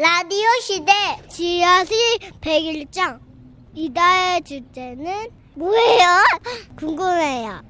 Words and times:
라디오 0.00 0.48
시대 0.62 0.92
지하실 1.28 1.94
101장 2.40 3.20
이달의 3.74 4.40
주제는 4.40 5.28
뭐예요? 5.52 6.24
궁금해요. 6.74 7.62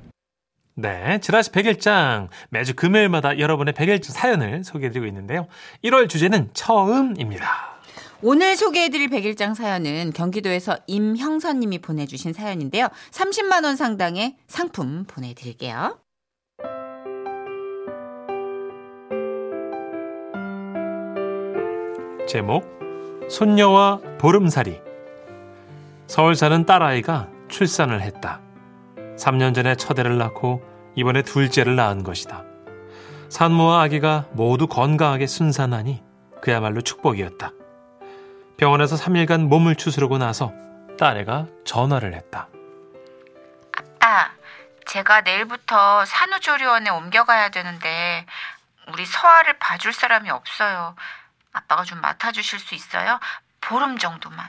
네, 0.76 1.18
지라시 1.20 1.50
100일장 1.50 2.28
매주 2.50 2.76
금요일마다 2.76 3.40
여러분의 3.40 3.74
100일장 3.74 4.12
사연을 4.12 4.62
소개해드리고 4.62 5.06
있는데요. 5.06 5.48
1월 5.82 6.08
주제는 6.08 6.50
처음입니다. 6.54 7.80
오늘 8.22 8.54
소개해드릴 8.54 9.08
백일장 9.08 9.54
사연은 9.54 10.12
경기도에서 10.12 10.78
임형선님이 10.86 11.80
보내주신 11.80 12.32
사연인데요. 12.32 12.86
30만 13.10 13.64
원 13.64 13.74
상당의 13.74 14.36
상품 14.46 15.04
보내드릴게요. 15.04 15.98
제목 22.30 22.62
손녀와 23.28 23.98
보름살이 24.20 24.80
서울 26.06 26.36
사는 26.36 26.64
딸아이가 26.64 27.26
출산을 27.48 28.02
했다. 28.02 28.38
3년 29.18 29.52
전에 29.52 29.74
첫애를 29.74 30.16
낳고 30.16 30.62
이번에 30.94 31.22
둘째를 31.22 31.74
낳은 31.74 32.04
것이다. 32.04 32.44
산모와 33.30 33.82
아기가 33.82 34.26
모두 34.30 34.68
건강하게 34.68 35.26
순산하니 35.26 36.04
그야말로 36.40 36.82
축복이었다. 36.82 37.50
병원에서 38.58 38.94
3일간 38.94 39.48
몸을 39.48 39.74
추스르고 39.74 40.18
나서 40.18 40.52
딸애가 41.00 41.46
전화를 41.64 42.14
했다. 42.14 42.46
아빠, 43.72 44.30
제가 44.86 45.22
내일부터 45.22 46.04
산후조리원에 46.04 46.90
옮겨가야 46.90 47.48
되는데 47.48 48.24
우리 48.86 49.04
서아를 49.04 49.58
봐줄 49.58 49.92
사람이 49.92 50.30
없어요. 50.30 50.94
아빠가 51.52 51.84
좀 51.84 52.00
맡아주실 52.00 52.58
수 52.58 52.74
있어요? 52.74 53.18
보름 53.60 53.98
정도만. 53.98 54.48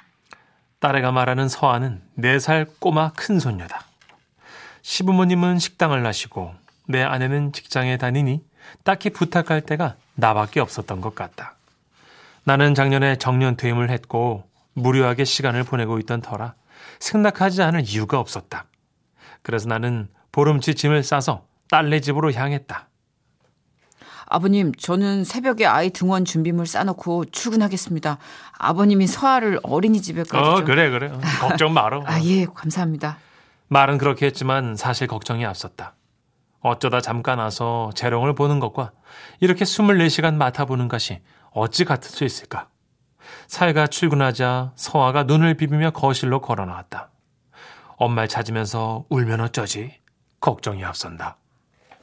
딸애가 0.79 1.11
말하는 1.11 1.47
서아는 1.47 2.01
4살 2.17 2.79
꼬마 2.79 3.11
큰손녀다. 3.13 3.83
시부모님은 4.81 5.59
식당을 5.59 6.01
나시고 6.01 6.55
내 6.87 7.03
아내는 7.03 7.53
직장에 7.53 7.97
다니니 7.97 8.43
딱히 8.83 9.09
부탁할 9.09 9.61
때가 9.61 9.95
나밖에 10.15 10.59
없었던 10.59 11.01
것 11.01 11.13
같다. 11.13 11.55
나는 12.43 12.73
작년에 12.73 13.17
정년 13.17 13.55
퇴임을 13.55 13.89
했고 13.91 14.49
무료하게 14.73 15.25
시간을 15.25 15.63
보내고 15.63 15.99
있던 15.99 16.21
터라 16.21 16.55
생각하지 16.99 17.61
않을 17.61 17.81
이유가 17.81 18.19
없었다. 18.19 18.65
그래서 19.43 19.67
나는 19.67 20.07
보름치 20.31 20.75
짐을 20.75 21.03
싸서 21.03 21.45
딸네 21.69 21.99
집으로 22.01 22.31
향했다. 22.33 22.87
아버님, 24.31 24.73
저는 24.73 25.25
새벽에 25.25 25.65
아이 25.65 25.89
등원 25.89 26.23
준비물 26.23 26.65
싸놓고 26.65 27.25
출근하겠습니다. 27.25 28.17
아버님이 28.57 29.05
서아를 29.05 29.59
어린이집에까지 29.61 30.37
어, 30.37 30.55
좀... 30.55 30.65
그래, 30.65 30.89
그래. 30.89 31.11
걱정 31.41 31.73
말어. 31.73 32.01
아, 32.07 32.23
예, 32.23 32.45
감사합니다. 32.45 33.17
말은 33.67 33.97
그렇게 33.97 34.25
했지만 34.27 34.77
사실 34.77 35.07
걱정이 35.07 35.45
앞섰다. 35.45 35.95
어쩌다 36.61 37.01
잠깐 37.01 37.39
와서 37.39 37.89
재롱을 37.93 38.33
보는 38.33 38.61
것과 38.61 38.91
이렇게 39.41 39.65
24시간 39.65 40.35
맡아보는 40.35 40.87
것이 40.87 41.19
어찌 41.51 41.83
같을 41.83 42.09
수 42.09 42.23
있을까? 42.23 42.69
사회가 43.47 43.87
출근하자 43.87 44.71
서아가 44.77 45.23
눈을 45.23 45.55
비비며 45.55 45.91
거실로 45.91 46.39
걸어 46.39 46.65
나왔다. 46.65 47.09
엄마를 47.97 48.29
찾으면서 48.29 49.03
울면 49.09 49.41
어쩌지? 49.41 49.99
걱정이 50.39 50.85
앞선다. 50.85 51.35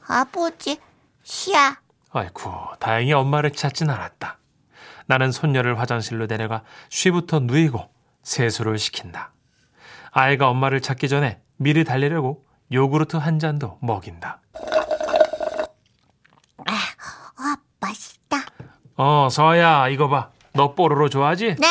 아버지, 0.07 0.77
시야. 1.23 1.79
아이쿠, 2.11 2.51
다행히 2.79 3.13
엄마를 3.13 3.51
찾진 3.51 3.89
않았다. 3.89 4.37
나는 5.05 5.31
손녀를 5.31 5.79
화장실로 5.79 6.27
데려가 6.27 6.63
쉬부터 6.89 7.39
누이고 7.39 7.89
세수를 8.23 8.77
시킨다. 8.77 9.31
아이가 10.11 10.49
엄마를 10.49 10.81
찾기 10.81 11.07
전에 11.07 11.41
미리 11.57 11.83
달래려고 11.83 12.45
요구르트 12.71 13.17
한 13.17 13.39
잔도 13.39 13.77
먹인다. 13.81 14.41
아, 16.57 17.55
맛있다. 17.79 18.37
어, 18.97 19.27
서아야, 19.31 19.87
이거 19.89 20.07
봐. 20.09 20.29
너 20.53 20.75
뽀로로 20.75 21.09
좋아하지? 21.09 21.55
네, 21.55 21.67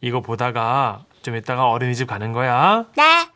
이거 0.00 0.20
보다가 0.20 1.04
좀 1.22 1.36
이따가 1.36 1.68
어린이집 1.68 2.06
가는 2.06 2.32
거야. 2.32 2.86
네. 2.96 3.28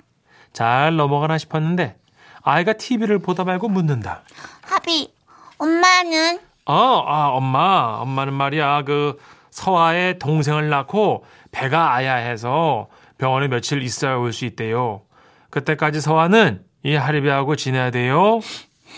잘 0.52 0.96
넘어가나 0.96 1.38
싶었는데 1.38 1.96
아이가 2.42 2.72
TV를 2.72 3.18
보다 3.20 3.44
말고 3.44 3.68
묻는다. 3.68 4.22
하비, 4.62 5.12
엄마는? 5.60 6.40
어, 6.66 7.04
아, 7.06 7.28
엄마, 7.28 7.98
엄마는 8.00 8.32
말이야 8.32 8.82
그 8.84 9.18
서아의 9.50 10.18
동생을 10.18 10.68
낳고 10.70 11.24
배가 11.52 11.92
아야 11.92 12.14
해서 12.14 12.88
병원에 13.18 13.48
며칠 13.48 13.82
있어야 13.82 14.14
올 14.16 14.32
수 14.32 14.44
있대요. 14.46 15.02
그때까지 15.50 16.00
서아는 16.00 16.64
이 16.84 16.94
하리비하고 16.94 17.56
지내야 17.56 17.90
돼요. 17.90 18.40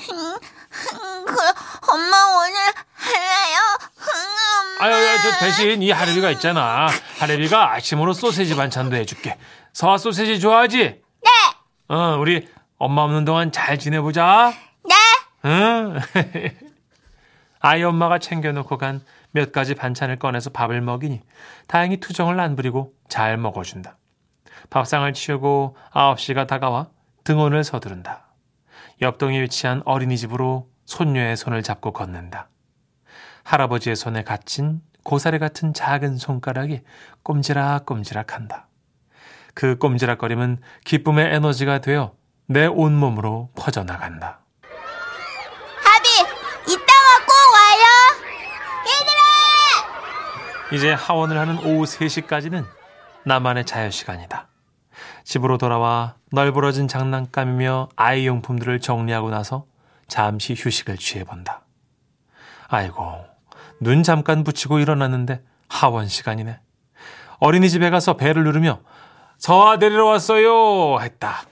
그, 0.07 1.35
엄마 1.93 2.17
오늘 2.37 2.57
할래요? 2.95 3.59
아유, 4.81 4.95
아유, 4.95 5.19
저 5.23 5.39
대신 5.45 5.83
이 5.83 5.91
하리비가 5.91 6.31
있잖아. 6.33 6.89
하리비가 7.19 7.73
아침으로 7.73 8.13
소세지 8.13 8.55
반찬도 8.55 8.97
해줄게. 8.97 9.37
서아 9.73 9.97
소세지 9.99 10.39
좋아하지? 10.41 10.79
네, 10.79 11.31
어, 11.89 12.17
우리 12.21 12.49
엄마 12.79 13.03
없는 13.03 13.25
동안 13.25 13.51
잘 13.51 13.79
지내보자. 13.79 14.53
네. 14.85 14.95
응? 15.47 15.72
아이 17.61 17.83
엄마가 17.83 18.19
챙겨놓고 18.19 18.79
간 18.79 19.03
몇 19.33 19.51
가지 19.51 19.75
반찬을 19.75 20.19
꺼내서 20.19 20.51
밥을 20.51 20.81
먹이니 20.81 21.23
다행히 21.67 21.99
투정을 21.99 22.39
안 22.39 22.55
부리고 22.55 22.95
잘 23.09 23.37
먹어준다. 23.39 23.97
밥상을 24.71 25.11
치우고 25.13 25.77
9시가 25.93 26.47
다가와 26.47 26.91
등원을 27.25 27.65
서두른다. 27.65 28.27
옆동에 29.01 29.41
위치한 29.43 29.83
어린이집으로 29.85 30.71
손녀의 30.85 31.37
손을 31.37 31.63
잡고 31.63 31.93
걷는다. 31.93 32.49
할아버지의 33.45 33.97
손에 33.97 34.23
갇힌 34.23 34.83
고사리 35.03 35.39
같은 35.39 35.75
작은 35.75 36.19
손가락이 36.19 36.83
꼼지락꼼지락 37.23 38.35
한다. 38.35 38.69
그 39.55 39.77
꼼지락거림은 39.79 40.59
기쁨의 40.85 41.35
에너지가 41.35 41.81
되어 41.81 42.15
내 42.47 42.67
온몸으로 42.67 43.51
퍼져나간다. 43.57 44.41
하비, 45.83 46.09
이따가 46.71 47.27
꼭 47.27 47.33
와요. 47.55 47.85
얘들아! 48.87 49.23
이제 50.73 50.93
하원을 50.93 51.39
하는 51.39 51.59
오후 51.59 51.85
3시까지는 51.85 52.67
나만의 53.25 53.67
자유시간이다. 53.67 54.49
집으로 55.25 55.59
돌아와 55.59 56.17
널브러진 56.33 56.89
장난감이며 56.89 57.91
아이 57.95 58.27
용품들을 58.27 58.81
정리하고 58.81 59.31
나서 59.31 59.67
잠시 60.09 60.55
휴식을 60.57 60.97
취해본다. 60.97 61.63
아이고, 62.69 63.25
눈 63.81 64.03
잠깐 64.03 64.45
붙이고 64.45 64.79
일어났는데 64.79 65.43
하원 65.69 66.09
시간이네. 66.09 66.59
어린이집에 67.39 67.91
가서 67.91 68.17
배를 68.17 68.45
누르며 68.45 68.81
서아 69.39 69.79
데리러 69.79 70.07
왔어요 70.07 71.01
했다. 71.01 71.43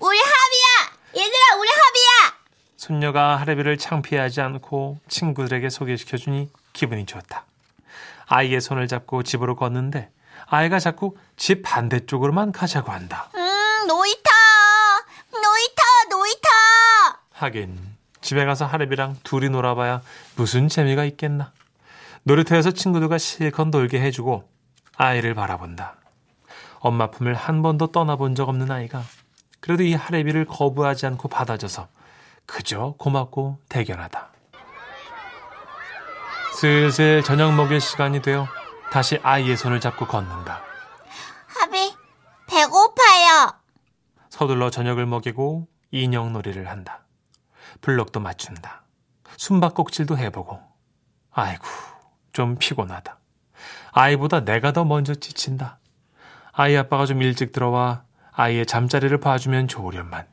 우리 0.00 0.18
하비야! 0.18 1.24
얘들아, 1.24 1.56
우리 1.58 1.68
하비야! 1.68 2.38
손녀가 2.82 3.36
하레비를 3.36 3.78
창피하지 3.78 4.40
않고 4.40 4.98
친구들에게 5.06 5.70
소개시켜 5.70 6.16
주니 6.16 6.50
기분이 6.72 7.06
좋다. 7.06 7.44
아이의 8.26 8.60
손을 8.60 8.88
잡고 8.88 9.22
집으로 9.22 9.54
걷는데 9.54 10.10
아이가 10.46 10.80
자꾸 10.80 11.16
집 11.36 11.62
반대쪽으로만 11.62 12.50
가자고 12.50 12.90
한다. 12.90 13.30
음, 13.36 13.86
놀이터! 13.86 14.30
놀이터, 15.30 15.82
놀이터! 16.10 16.48
하긴 17.30 17.78
집에 18.20 18.44
가서 18.44 18.66
하레비랑 18.66 19.18
둘이 19.22 19.48
놀아봐야 19.48 20.02
무슨 20.34 20.66
재미가 20.66 21.04
있겠나. 21.04 21.52
놀이터에서 22.24 22.72
친구들과 22.72 23.16
실컷 23.18 23.68
놀게 23.68 24.00
해주고 24.00 24.42
아이를 24.96 25.34
바라본다. 25.34 25.98
엄마 26.80 27.12
품을 27.12 27.34
한 27.34 27.62
번도 27.62 27.92
떠나본 27.92 28.34
적 28.34 28.48
없는 28.48 28.72
아이가 28.72 29.04
그래도 29.60 29.84
이 29.84 29.94
하레비를 29.94 30.46
거부하지 30.46 31.06
않고 31.06 31.28
받아줘서 31.28 31.86
그저 32.46 32.94
고맙고 32.98 33.58
대견하다. 33.68 34.30
슬슬 36.54 37.22
저녁 37.22 37.54
먹일 37.54 37.80
시간이 37.80 38.22
되어 38.22 38.46
다시 38.90 39.18
아이의 39.22 39.56
손을 39.56 39.80
잡고 39.80 40.06
걷는다. 40.06 40.62
하비, 41.46 41.94
배고파요. 42.46 43.54
서둘러 44.28 44.70
저녁을 44.70 45.06
먹이고 45.06 45.66
인형 45.90 46.32
놀이를 46.32 46.68
한다. 46.68 47.00
블럭도 47.80 48.20
맞춘다. 48.20 48.82
숨바꼭질도 49.36 50.18
해보고. 50.18 50.60
아이고, 51.32 51.64
좀 52.32 52.56
피곤하다. 52.56 53.18
아이보다 53.92 54.44
내가 54.44 54.72
더 54.72 54.84
먼저 54.84 55.14
지친다. 55.14 55.78
아이 56.52 56.76
아빠가 56.76 57.06
좀 57.06 57.22
일찍 57.22 57.52
들어와 57.52 58.04
아이의 58.32 58.66
잠자리를 58.66 59.18
봐주면 59.18 59.68
좋으련만. 59.68 60.26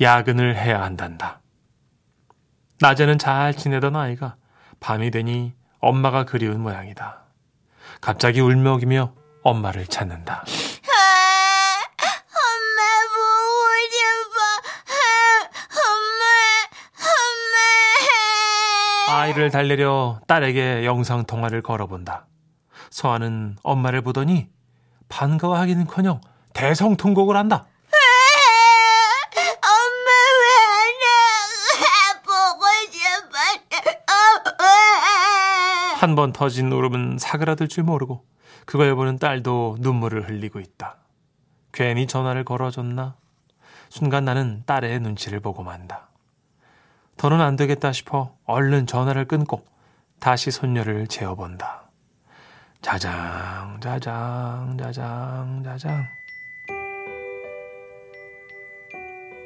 야근을 0.00 0.56
해야 0.56 0.82
한단다. 0.82 1.40
낮에는 2.80 3.18
잘 3.18 3.56
지내던 3.56 3.96
아이가 3.96 4.36
밤이 4.80 5.10
되니 5.10 5.54
엄마가 5.80 6.24
그리운 6.24 6.60
모양이다. 6.60 7.22
갑자기 8.00 8.40
울먹이며 8.40 9.12
엄마를 9.42 9.86
찾는다. 9.86 10.44
아. 10.44 10.98
아. 19.10 19.20
아이를 19.20 19.50
달래려 19.50 20.20
딸에게 20.26 20.84
영상 20.84 21.24
통화를 21.24 21.62
걸어본다. 21.62 22.26
서아는 22.90 23.56
엄마를 23.62 24.02
보더니 24.02 24.48
반가워하기는커녕 25.08 26.20
대성통곡을 26.52 27.36
한다. 27.36 27.66
엄마 29.62 30.10
왜안 30.40 32.22
보고 32.22 32.66
싶어. 32.90 33.38
한 35.98 36.14
번 36.14 36.32
터진 36.32 36.70
울음은 36.70 37.18
사그라들 37.18 37.66
줄 37.66 37.82
모르고 37.82 38.24
그걸 38.66 38.94
보는 38.94 39.18
딸도 39.18 39.78
눈물을 39.80 40.28
흘리고 40.28 40.60
있다. 40.60 40.98
괜히 41.72 42.06
전화를 42.06 42.44
걸어줬나? 42.44 43.16
순간 43.88 44.24
나는 44.24 44.62
딸의 44.64 45.00
눈치를 45.00 45.40
보고 45.40 45.64
만다. 45.64 46.06
더는 47.16 47.40
안 47.40 47.56
되겠다 47.56 47.90
싶어 47.90 48.32
얼른 48.44 48.86
전화를 48.86 49.24
끊고 49.24 49.64
다시 50.20 50.52
손녀를 50.52 51.08
재워본다. 51.08 51.90
자장, 52.80 53.80
자장, 53.80 54.76
자장, 54.78 55.64
자장. 55.64 56.06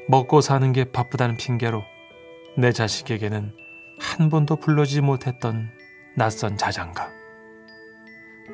먹고 0.07 0.43
사는 0.43 0.71
게 0.75 0.85
바쁘다는 0.85 1.39
핑계로 1.39 1.83
내 2.59 2.73
자식에게는 2.73 3.55
한 3.99 4.29
번도 4.29 4.57
불러주지 4.57 5.01
못했던 5.01 5.71
낯선 6.17 6.57
자장가. 6.57 7.11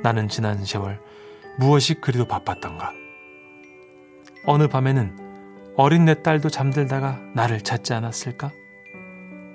나는 0.02 0.28
지난 0.28 0.64
세월 0.64 1.00
무엇이 1.58 1.94
그리도 1.94 2.26
바빴던가. 2.26 2.92
어느 4.46 4.68
밤에는 4.68 5.74
어린 5.76 6.04
내 6.04 6.22
딸도 6.22 6.48
잠들다가 6.50 7.18
나를 7.34 7.60
찾지 7.60 7.94
않았을까? 7.94 8.50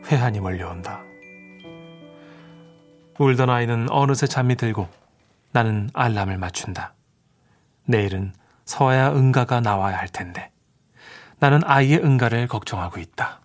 회한이 0.06 0.40
몰려온다. 0.40 1.04
울던 3.20 3.50
아이는 3.50 3.88
어느새 3.90 4.28
잠이 4.28 4.56
들고 4.56 4.88
나는 5.52 5.90
알람을 5.94 6.38
맞춘다. 6.38 6.94
내일은 7.86 8.34
서야 8.66 9.12
응가가 9.12 9.62
나와야 9.62 9.98
할 9.98 10.08
텐데. 10.08 10.52
나는 11.40 11.62
아이의 11.64 12.00
응가를 12.04 12.48
걱정하고 12.48 13.00
있다. 13.00 13.42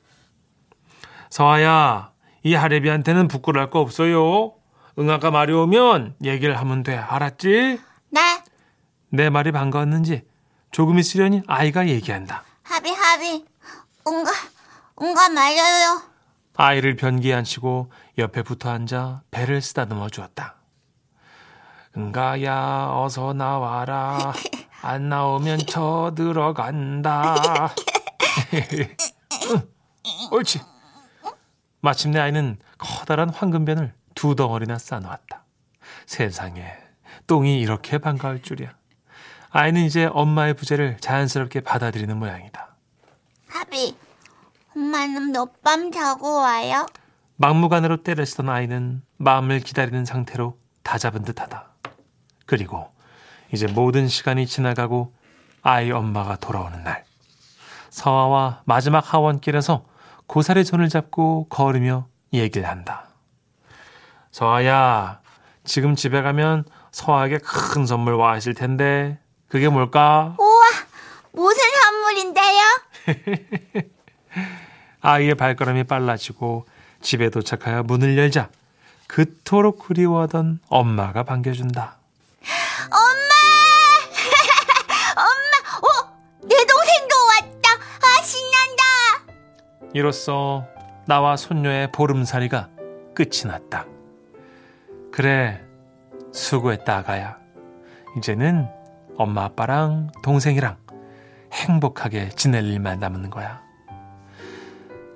서아야, 1.30 2.12
이 2.42 2.54
하레비한테는 2.54 3.28
부끄러울 3.28 3.70
거 3.70 3.80
없어요. 3.80 4.54
응아가 4.98 5.30
말이 5.30 5.52
오면 5.52 6.16
얘기를 6.24 6.58
하면 6.58 6.82
돼. 6.82 6.96
알았지? 6.96 7.80
네, 8.10 8.20
내 9.10 9.30
말이 9.30 9.52
반가웠는지 9.52 10.26
조금 10.70 10.98
있으려니 10.98 11.42
아이가 11.46 11.88
얘기한다. 11.88 12.44
하비, 12.62 12.90
하비. 12.90 13.44
응가, 14.06 14.30
응가 15.00 15.28
말려요. 15.28 16.02
아이를 16.56 16.96
변기에 16.96 17.34
앉히고 17.34 17.92
옆에 18.18 18.42
붙어 18.42 18.70
앉아 18.70 19.22
배를 19.30 19.62
쓰다듬어 19.62 20.08
주었다. 20.08 20.56
응가야 21.96 22.90
어서 22.92 23.32
나와라. 23.32 24.32
안 24.82 25.08
나오면 25.08 25.60
쳐 25.68 26.12
들어간다. 26.16 27.36
응, 29.50 29.62
옳지. 30.32 30.60
마침내 31.80 32.18
아이는 32.20 32.58
커다란 32.78 33.28
황금변을 33.30 33.92
두 34.14 34.34
덩어리나 34.34 34.78
싸놓았다. 34.78 35.44
세상에 36.06 36.64
똥이 37.26 37.60
이렇게 37.60 37.98
반가울 37.98 38.42
줄이야. 38.42 38.70
아이는 39.50 39.82
이제 39.82 40.06
엄마의 40.06 40.54
부재를 40.54 40.98
자연스럽게 41.00 41.60
받아들이는 41.60 42.16
모양이다. 42.16 42.76
하비, 43.48 43.96
엄마는 44.76 45.32
몇 45.32 45.62
밤 45.62 45.90
자고 45.90 46.40
와요? 46.40 46.86
막무가내로 47.36 48.02
때를 48.02 48.26
쓰던 48.26 48.48
아이는 48.48 49.02
마음을 49.16 49.60
기다리는 49.60 50.04
상태로 50.04 50.58
다 50.82 50.98
잡은 50.98 51.22
듯하다. 51.22 51.68
그리고 52.46 52.92
이제 53.52 53.66
모든 53.66 54.08
시간이 54.08 54.46
지나가고 54.46 55.14
아이 55.62 55.90
엄마가 55.90 56.36
돌아오는 56.36 56.82
날. 56.82 57.04
서아와 57.90 58.62
마지막 58.64 59.12
하원길에서 59.12 59.84
고사리 60.28 60.62
손을 60.62 60.88
잡고 60.88 61.48
걸으며 61.48 62.06
얘기를 62.32 62.68
한다. 62.68 63.08
서아야, 64.30 65.20
지금 65.64 65.96
집에 65.96 66.22
가면 66.22 66.64
서아에게 66.92 67.38
큰 67.38 67.86
선물 67.86 68.14
와 68.14 68.36
있을 68.36 68.54
텐데 68.54 69.18
그게 69.48 69.68
뭘까? 69.68 70.36
우와, 70.38 70.64
무슨 71.32 71.62
선물인데요? 71.82 72.62
아이의 75.00 75.34
발걸음이 75.34 75.84
빨라지고 75.84 76.66
집에 77.00 77.30
도착하여 77.30 77.82
문을 77.84 78.18
열자 78.18 78.50
그토록 79.06 79.78
그리워하던 79.78 80.60
엄마가 80.68 81.22
반겨준다. 81.22 81.97
이로써 89.94 90.66
나와 91.06 91.36
손녀의 91.36 91.92
보름살이가 91.92 92.68
끝이 93.14 93.46
났다. 93.46 93.86
그래, 95.10 95.64
수고했다, 96.32 96.98
아가야. 96.98 97.38
이제는 98.16 98.68
엄마 99.16 99.44
아빠랑 99.44 100.10
동생이랑 100.22 100.76
행복하게 101.52 102.28
지낼 102.30 102.64
일만 102.64 103.00
남은 103.00 103.30
거야. 103.30 103.62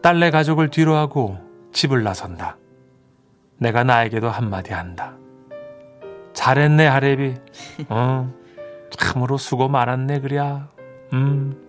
딸내 0.03 0.31
가족을 0.31 0.71
뒤로 0.71 0.97
하고 0.97 1.39
집을 1.73 2.03
나선다. 2.03 2.57
내가 3.59 3.85
나에게도 3.85 4.29
한마디 4.29 4.73
한다. 4.73 5.15
잘했네, 6.33 6.87
하레비. 6.87 7.35
어, 7.89 8.33
참으로 8.91 9.37
수고 9.37 9.69
많았네, 9.69 10.21
그랴. 10.21 10.69
음. 11.13 11.62